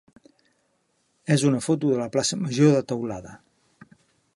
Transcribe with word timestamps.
és 1.37 1.45
una 1.51 1.61
foto 1.67 1.93
de 1.93 2.01
la 2.03 2.09
plaça 2.17 2.43
major 2.47 2.77
de 2.79 2.85
Teulada. 2.93 3.41